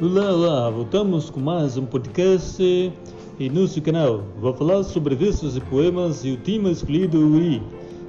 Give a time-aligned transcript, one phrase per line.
[0.00, 4.22] Olá, olá, voltamos com mais um podcast e nosso canal.
[4.40, 7.60] Vou falar sobre versos e poemas e o tema escolhido é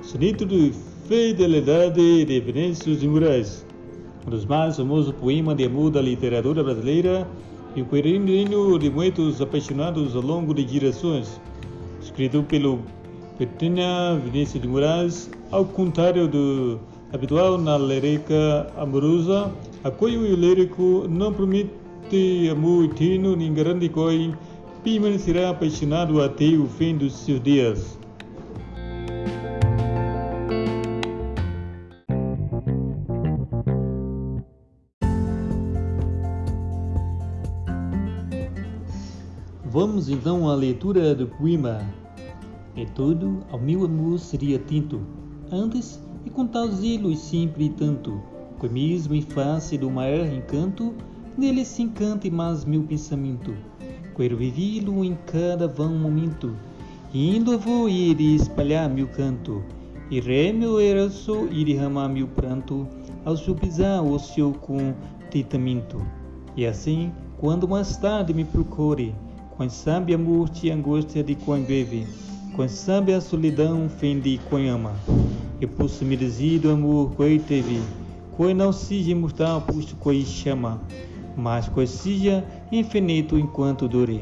[0.04, 0.72] Soneto de
[1.08, 3.66] Fidelidade de Vinícius de Moraes,
[4.28, 7.28] um dos mais famosos poemas de amor da literatura brasileira
[7.76, 11.42] e o queridinho de muitos apaixonados ao longo de gerações.
[12.04, 12.82] Escrito pelo
[13.40, 16.80] Petrina Vinícius de Moraes, ao contrário do
[17.12, 19.52] habitual na lírica amorosa,
[19.84, 21.34] a cunho lírico não
[22.10, 24.34] promete amor eterno nem garante que
[24.84, 28.00] permanecerá apaixonado até o fim dos seus dias.
[39.66, 41.80] Vamos então à leitura do poema.
[42.76, 45.02] E tudo ao meu amor seria tinto,
[45.52, 48.22] antes e com tal zelo e sempre tanto,
[48.58, 50.96] com a mesma face do maior encanto,
[51.40, 53.54] nele se encanta mais meu pensamento.
[54.16, 56.54] Quero vivi-lo em cada vão momento,
[57.14, 59.64] e indo vou ir espalhar meu canto,
[60.12, 62.86] e ré meu eraço e derramar meu pranto,
[63.24, 66.06] ao seu pisar o seu contentamento.
[66.58, 69.16] E assim, quando mais tarde me procure,
[69.58, 72.06] quem sabe a morte e a angústia de quem vive,
[72.54, 74.94] quem sabe a solidão fim de quem ama.
[75.62, 77.80] E posso me dizer do amor que teve,
[78.36, 80.82] que não seja imortal, posto que chama,
[81.40, 84.22] mas seja infinito enquanto dure.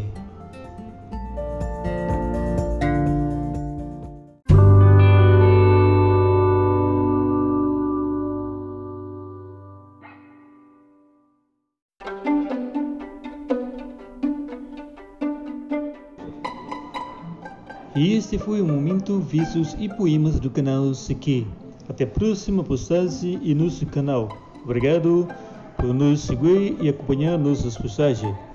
[17.98, 21.48] E este foi o momento Visos e Poemas do canal Sequi.
[21.90, 24.30] Até a próxima postagem e nosso canal.
[24.64, 25.28] Obrigado
[25.78, 28.47] por nos seguir e acompanhar nossas postagens.